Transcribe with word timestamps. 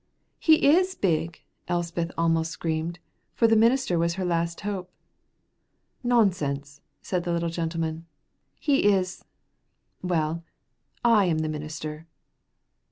"He 0.39 0.65
is 0.67 0.95
big," 0.95 1.43
Elspeth 1.67 2.09
almost 2.17 2.49
screamed, 2.49 2.97
for 3.35 3.45
the 3.45 3.55
minister 3.55 3.99
was 3.99 4.15
her 4.15 4.25
last 4.25 4.61
hope. 4.61 4.91
"Nonsense!" 6.01 6.81
said 7.03 7.23
the 7.23 7.31
little 7.31 7.49
gentleman. 7.51 8.07
"He 8.59 8.85
is 8.91 9.23
well, 10.01 10.43
I 11.05 11.25
am 11.25 11.37
the 11.37 11.49
minister." 11.49 12.07